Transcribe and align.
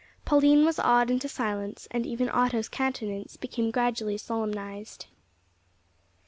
Pauline 0.25 0.65
was 0.65 0.79
awed 0.79 1.11
into 1.11 1.29
silence, 1.29 1.87
and 1.91 2.07
even 2.07 2.27
Otto's 2.27 2.67
countenance 2.67 3.37
became 3.37 3.69
gradually 3.69 4.17
solemnised. 4.17 5.05